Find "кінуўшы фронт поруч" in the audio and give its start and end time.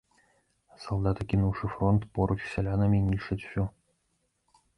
1.33-2.39